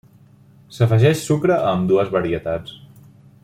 [0.77, 2.77] S'afegeix sucre a ambdues varietats.